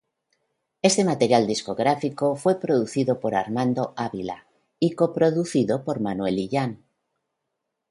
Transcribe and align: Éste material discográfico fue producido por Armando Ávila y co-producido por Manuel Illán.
Éste 0.81 1.03
material 1.03 1.45
discográfico 1.45 2.35
fue 2.35 2.59
producido 2.59 3.19
por 3.19 3.35
Armando 3.35 3.93
Ávila 3.95 4.47
y 4.79 4.93
co-producido 4.93 5.83
por 5.83 5.99
Manuel 5.99 6.39
Illán. 6.39 6.83